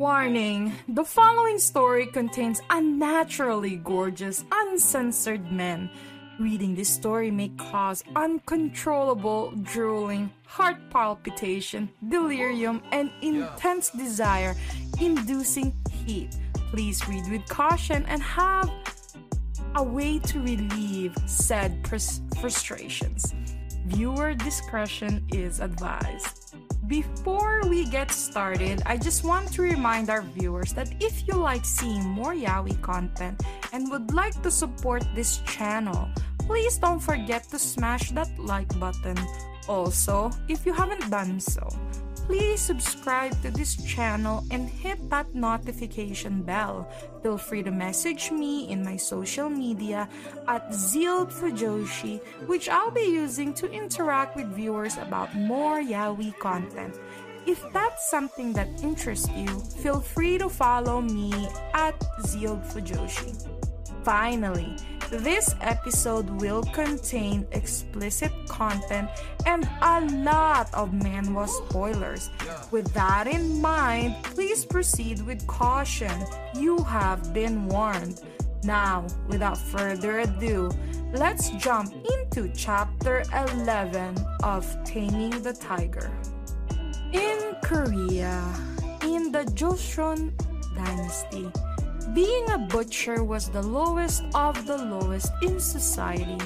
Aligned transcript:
Warning 0.00 0.72
The 0.88 1.04
following 1.04 1.58
story 1.58 2.06
contains 2.06 2.62
unnaturally 2.70 3.76
gorgeous, 3.76 4.42
uncensored 4.50 5.52
men. 5.52 5.90
Reading 6.38 6.74
this 6.74 6.88
story 6.88 7.30
may 7.30 7.50
cause 7.58 8.02
uncontrollable 8.16 9.52
drooling, 9.60 10.30
heart 10.46 10.78
palpitation, 10.88 11.90
delirium, 12.08 12.80
and 12.92 13.10
intense 13.20 13.90
desire, 13.90 14.56
inducing 14.98 15.74
heat. 16.06 16.34
Please 16.70 17.06
read 17.06 17.30
with 17.30 17.46
caution 17.46 18.06
and 18.06 18.22
have 18.22 18.70
a 19.74 19.82
way 19.82 20.18
to 20.18 20.40
relieve 20.40 21.14
said 21.26 21.84
pers- 21.84 22.22
frustrations. 22.40 23.34
Viewer 23.84 24.32
discretion 24.32 25.26
is 25.30 25.60
advised. 25.60 26.56
Before 26.90 27.62
we 27.70 27.86
get 27.86 28.10
started, 28.10 28.82
I 28.84 28.98
just 28.98 29.22
want 29.22 29.52
to 29.54 29.62
remind 29.62 30.10
our 30.10 30.22
viewers 30.22 30.72
that 30.74 30.90
if 30.98 31.22
you 31.28 31.34
like 31.34 31.64
seeing 31.64 32.02
more 32.02 32.34
Yaoi 32.34 32.82
content 32.82 33.40
and 33.72 33.88
would 33.92 34.10
like 34.10 34.34
to 34.42 34.50
support 34.50 35.06
this 35.14 35.38
channel, 35.46 36.10
please 36.50 36.78
don't 36.78 36.98
forget 36.98 37.46
to 37.54 37.60
smash 37.60 38.10
that 38.18 38.26
like 38.42 38.66
button. 38.80 39.14
Also, 39.68 40.32
if 40.48 40.66
you 40.66 40.72
haven't 40.72 41.08
done 41.08 41.38
so, 41.38 41.62
please 42.30 42.60
subscribe 42.60 43.34
to 43.42 43.50
this 43.50 43.74
channel 43.82 44.44
and 44.52 44.70
hit 44.70 44.98
that 45.10 45.26
notification 45.34 46.42
bell. 46.42 46.88
Feel 47.24 47.36
free 47.36 47.60
to 47.60 47.72
message 47.72 48.30
me 48.30 48.70
in 48.70 48.84
my 48.84 48.96
social 48.96 49.50
media 49.50 50.08
at 50.46 50.70
Zild 50.70 51.32
Fujoshi, 51.32 52.22
which 52.46 52.68
I'll 52.68 52.92
be 52.92 53.10
using 53.10 53.52
to 53.54 53.68
interact 53.72 54.36
with 54.36 54.46
viewers 54.54 54.96
about 54.98 55.34
more 55.34 55.82
yaoi 55.82 56.38
content. 56.38 57.00
If 57.46 57.66
that's 57.72 58.08
something 58.08 58.52
that 58.52 58.68
interests 58.80 59.28
you, 59.34 59.48
feel 59.82 59.98
free 59.98 60.38
to 60.38 60.48
follow 60.48 61.00
me 61.00 61.34
at 61.74 61.98
Zild 62.30 62.62
Fujoshi. 62.70 63.34
Finally, 64.04 64.76
this 65.10 65.54
episode 65.60 66.30
will 66.40 66.62
contain 66.62 67.46
explicit 67.52 68.32
content 68.48 69.08
and 69.46 69.68
a 69.82 70.00
lot 70.22 70.72
of 70.72 70.90
manhwa 70.90 71.48
spoilers. 71.48 72.30
With 72.70 72.92
that 72.94 73.26
in 73.26 73.60
mind, 73.60 74.16
please 74.22 74.64
proceed 74.64 75.20
with 75.26 75.46
caution. 75.46 76.12
You 76.54 76.78
have 76.84 77.34
been 77.34 77.66
warned. 77.66 78.20
Now, 78.62 79.06
without 79.26 79.58
further 79.58 80.20
ado, 80.20 80.70
let's 81.12 81.50
jump 81.50 81.92
into 81.92 82.50
chapter 82.54 83.24
11 83.32 84.16
of 84.42 84.66
Taming 84.84 85.42
the 85.42 85.52
Tiger. 85.52 86.10
In 87.12 87.56
Korea, 87.64 88.54
in 89.02 89.32
the 89.32 89.44
Joseon 89.54 90.32
dynasty, 90.76 91.50
being 92.06 92.50
a 92.50 92.58
butcher 92.58 93.24
was 93.24 93.48
the 93.48 93.62
lowest 93.62 94.24
of 94.34 94.66
the 94.66 94.76
lowest 94.76 95.32
in 95.42 95.60
society 95.60 96.38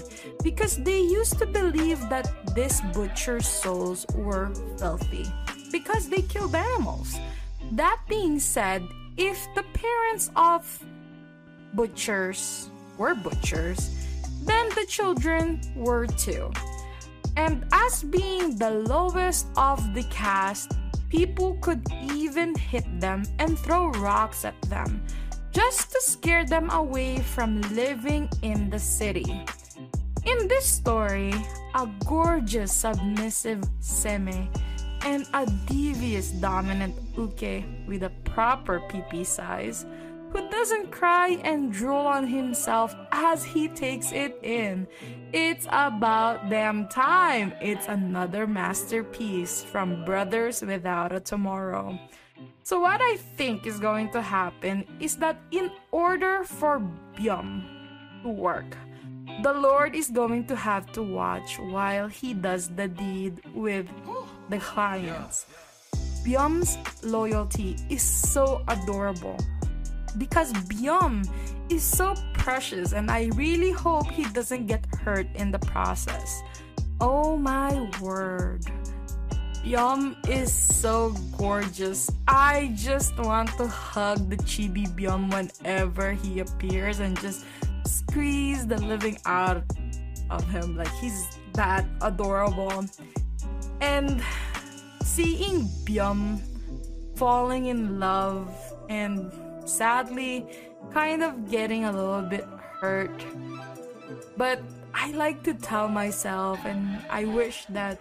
because 0.43 0.77
they 0.83 1.01
used 1.01 1.39
to 1.39 1.47
believe 1.47 2.01
that 2.09 2.31
these 2.55 2.81
butchers' 2.93 3.47
souls 3.47 4.07
were 4.15 4.53
filthy 4.79 5.27
because 5.71 6.09
they 6.09 6.23
killed 6.23 6.55
animals. 6.55 7.17
That 7.73 8.01
being 8.09 8.39
said, 8.39 8.83
if 9.17 9.39
the 9.55 9.65
parents 9.75 10.31
of 10.37 10.63
butchers 11.75 12.71
were 12.99 13.15
butchers, 13.15 13.91
then 14.45 14.69
the 14.71 14.87
children 14.89 15.61
were 15.75 16.07
too. 16.07 16.53
And 17.37 17.65
as 17.73 18.03
being 18.05 18.57
the 18.57 18.71
lowest 18.71 19.47
of 19.57 19.95
the 19.95 20.05
caste, 20.05 20.73
people 21.09 21.59
could 21.61 21.83
even 22.13 22.55
hit 22.55 22.85
them 23.01 23.25
and 23.39 23.59
throw 23.59 23.91
rocks 23.91 24.45
at 24.45 24.61
them 24.63 25.03
just 25.55 25.93
to 25.93 26.01
scare 26.03 26.45
them 26.45 26.69
away 26.71 27.21
from 27.21 27.63
living 27.73 28.29
in 28.43 28.69
the 28.71 28.79
city. 28.79 29.47
In 30.27 30.49
this 30.49 30.67
story, 30.67 31.33
a 31.75 31.89
gorgeous 32.07 32.73
submissive 32.73 33.61
Seme 33.81 34.49
and 35.05 35.27
a 35.33 35.47
devious 35.67 36.31
dominant 36.33 36.97
Uke 37.17 37.63
with 37.87 38.03
a 38.03 38.11
proper 38.25 38.81
PP 38.81 39.25
size 39.25 39.87
who 40.35 40.51
doesn't 40.51 40.91
cry 40.91 41.39
and 41.45 41.73
drool 41.73 42.07
on 42.07 42.27
himself 42.27 42.95
as 43.13 43.45
he 43.45 43.69
takes 43.69 44.11
it 44.11 44.37
in. 44.43 44.85
It's 45.33 45.67
about 45.71 46.51
damn 46.51 46.89
time. 46.89 47.55
It's 47.63 47.87
another 47.87 48.45
masterpiece 48.45 49.63
from 49.63 50.05
Brothers 50.05 50.61
Without 50.61 51.13
a 51.13 51.21
Tomorrow. 51.21 51.97
So, 52.65 52.81
what 52.81 53.01
I 53.01 53.17
think 53.37 53.65
is 53.65 53.79
going 53.79 54.11
to 54.11 54.21
happen 54.21 54.85
is 54.99 55.17
that 55.19 55.39
in 55.53 55.71
order 55.93 56.43
for 56.43 56.83
Byum 57.15 57.63
to 58.25 58.29
work, 58.29 58.77
the 59.45 59.53
Lord 59.53 59.95
is 59.95 60.11
going 60.11 60.47
to 60.49 60.57
have 60.57 60.91
to 60.93 61.03
watch 61.03 61.61
while 61.61 62.09
he 62.09 62.35
does 62.35 62.69
the 62.75 62.89
deed 62.89 63.41
with 63.55 63.87
the 64.49 64.59
clients. 64.59 65.47
Byum's 66.27 66.75
loyalty 67.05 67.77
is 67.89 68.03
so 68.03 68.65
adorable 68.67 69.39
because 70.19 70.53
Byum 70.53 71.29
is 71.69 71.83
so 71.83 72.15
precious 72.35 72.93
and 72.93 73.11
I 73.11 73.31
really 73.35 73.73
hope 73.73 74.11
he 74.11 74.25
doesn't 74.25 74.67
get 74.67 74.85
hurt 75.03 75.27
in 75.35 75.51
the 75.51 75.59
process. 75.59 76.43
Oh 77.01 77.37
my 77.37 77.91
word. 78.01 78.65
Byum 79.65 80.17
is 80.29 80.53
so 80.53 81.15
gorgeous. 81.39 82.11
I 82.29 82.73
just 82.75 83.19
want 83.19 83.49
to 83.57 83.67
hug 83.67 84.29
the 84.29 84.37
chibi 84.37 84.87
Byum 84.87 85.33
whenever 85.33 86.13
he 86.13 86.41
appears 86.41 87.01
and 87.01 87.19
just 87.21 87.47
squeeze 87.87 88.67
the 88.67 88.81
living 88.83 89.17
out 89.25 89.63
of 90.31 90.49
him. 90.51 90.77
Like 90.77 90.93
he's 91.01 91.39
that 91.55 91.87
adorable. 92.03 92.85
And 93.81 94.23
seeing 95.03 95.63
Byum 95.87 96.41
falling 97.17 97.67
in 97.67 97.99
love 97.99 98.51
and 98.89 99.33
sadly 99.65 100.47
kind 100.93 101.23
of 101.23 101.51
getting 101.51 101.85
a 101.85 101.93
little 101.93 102.23
bit 102.23 102.45
hurt. 102.81 103.25
But 104.37 104.63
I 104.93 105.11
like 105.13 105.43
to 105.45 105.55
tell 105.55 105.89
myself, 105.89 106.59
and 106.65 107.03
I 107.11 107.25
wish 107.25 107.67
that 107.67 107.99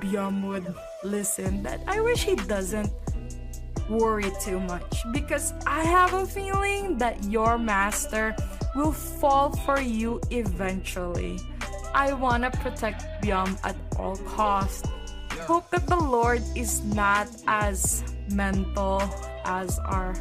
Byum 0.00 0.46
would 0.48 0.74
listen, 1.04 1.62
that 1.62 1.80
I 1.86 2.00
wish 2.00 2.24
he 2.24 2.36
doesn't 2.36 2.90
worry 3.88 4.30
too 4.40 4.58
much 4.60 5.04
because 5.12 5.54
I 5.66 5.84
have 5.84 6.12
a 6.14 6.26
feeling 6.26 6.98
that 6.98 7.22
your 7.24 7.58
master 7.58 8.34
will 8.74 8.92
fall 8.92 9.54
for 9.64 9.80
you 9.80 10.20
eventually. 10.30 11.38
I 11.94 12.12
want 12.12 12.42
to 12.44 12.50
protect 12.50 13.04
Byum 13.22 13.58
at 13.64 13.76
all 13.98 14.16
costs. 14.16 14.88
Hope 15.46 15.70
that 15.70 15.86
the 15.86 15.96
Lord 15.96 16.42
is 16.56 16.82
not 16.82 17.28
as 17.46 18.02
mental 18.32 19.00
as 19.44 19.78
our 19.78 20.14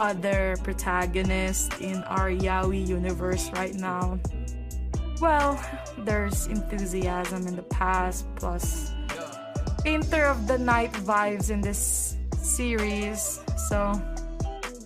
other 0.00 0.56
protagonists 0.62 1.68
in 1.80 2.02
our 2.04 2.30
Yaoi 2.30 2.86
universe 2.86 3.50
right 3.54 3.74
now. 3.74 4.18
Well, 5.20 5.62
there's 5.98 6.46
enthusiasm 6.46 7.46
in 7.46 7.56
the 7.56 7.62
past, 7.62 8.26
plus 8.36 8.92
Painter 9.84 10.24
of 10.24 10.46
the 10.46 10.58
Night 10.58 10.92
vibes 10.92 11.50
in 11.50 11.60
this 11.60 12.16
series, 12.40 13.40
so 13.68 14.00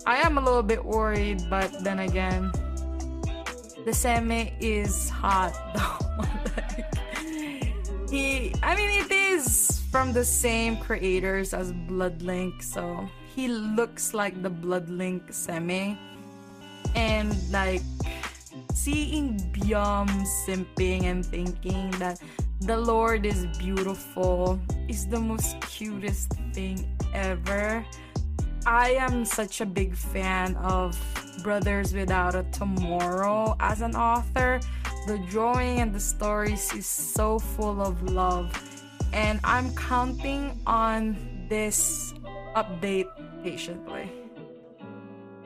I 0.07 0.17
am 0.17 0.39
a 0.39 0.41
little 0.41 0.63
bit 0.63 0.85
worried, 0.85 1.43
but 1.49 1.85
then 1.85 2.01
again, 2.01 2.51
the 3.85 3.91
Seme 3.93 4.53
is 4.61 5.09
hot 5.09 5.53
though. 5.75 5.99
he, 8.11 8.55
I 8.63 8.75
mean, 8.75 9.05
it 9.05 9.13
is 9.13 9.83
from 9.91 10.13
the 10.13 10.25
same 10.25 10.77
creators 10.77 11.53
as 11.53 11.73
Bloodlink, 11.73 12.63
so 12.63 13.09
he 13.35 13.49
looks 13.49 14.15
like 14.15 14.43
the 14.43 14.51
Bloodlink 14.51 15.31
Seme. 15.31 15.97
And 16.95 17.35
like 17.51 17.83
seeing 18.75 19.39
Byum 19.53 20.09
simping 20.45 21.05
and 21.05 21.25
thinking 21.25 21.91
that 21.93 22.21
the 22.61 22.77
Lord 22.77 23.25
is 23.25 23.47
beautiful 23.59 24.61
is 24.89 25.07
the 25.07 25.19
most 25.19 25.61
cutest 25.63 26.35
thing 26.53 26.87
ever. 27.15 27.85
I 28.67 28.91
am 28.91 29.25
such 29.25 29.61
a 29.61 29.67
big 29.67 29.97
fan 29.97 30.55
of 30.57 30.99
Brothers 31.43 31.95
Without 31.95 32.35
a 32.35 32.45
Tomorrow 32.53 33.57
as 33.59 33.81
an 33.81 33.97
author. 33.97 34.61
The 35.07 35.19
drawing 35.31 35.81
and 35.81 35.93
the 35.93 35.99
stories 35.99 36.73
is 36.75 36.87
so 36.87 37.41
full 37.41 37.81
of 37.81 38.03
love, 38.05 38.53
and 39.13 39.41
I'm 39.43 39.75
counting 39.75 40.61
on 40.65 41.17
this 41.49 42.15
update 42.55 43.09
patiently. 43.43 44.11